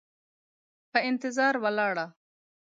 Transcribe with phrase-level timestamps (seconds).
[0.91, 2.05] په انتظار ولاړه،